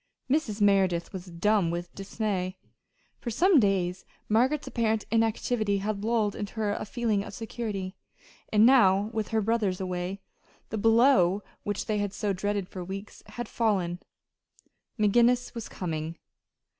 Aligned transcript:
Mrs. 0.27 0.61
Merideth 0.61 1.13
was 1.13 1.27
dumb 1.27 1.69
with 1.69 1.93
dismay. 1.93 2.57
For 3.19 3.29
some 3.29 3.59
days 3.59 4.03
Margaret's 4.27 4.65
apparent 4.65 5.05
inactivity 5.11 5.77
had 5.77 6.03
lulled 6.03 6.33
her 6.33 6.39
into 6.71 6.81
a 6.81 6.85
feeling 6.85 7.23
of 7.23 7.35
security. 7.35 7.95
And 8.51 8.65
now, 8.65 9.11
with 9.13 9.27
her 9.27 9.41
brothers 9.41 9.79
away, 9.79 10.19
the 10.69 10.79
blow 10.79 11.43
which 11.61 11.85
they 11.85 11.99
had 11.99 12.13
so 12.15 12.33
dreaded 12.33 12.67
for 12.67 12.83
weeks 12.83 13.21
had 13.27 13.47
fallen 13.47 13.99
McGinnis 14.99 15.53
was 15.53 15.69
coming. 15.69 16.17